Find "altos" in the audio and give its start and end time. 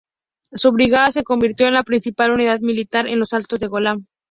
3.33-3.59